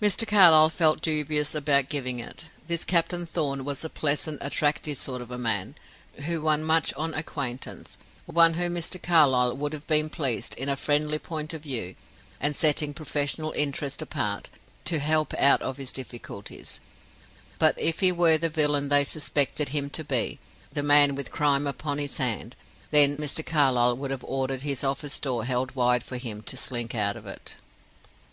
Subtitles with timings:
[0.00, 0.24] Mr.
[0.28, 2.44] Carlyle felt dubious about giving it.
[2.68, 5.74] This Captain Thorn was a pleasant, attractive sort of a man,
[6.26, 9.02] who won much on acquaintance; one whom Mr.
[9.02, 11.96] Carlyle would have been pleased, in a friendly point of view,
[12.40, 14.50] and setting professional interest apart,
[14.84, 16.78] to help out of his difficulties;
[17.58, 20.38] but if he were the villain they suspected him to be,
[20.70, 22.54] the man with crime upon his hand,
[22.92, 23.44] then Mr.
[23.44, 27.26] Carlyle would have ordered his office door held wide for him to slink out of
[27.26, 27.56] it.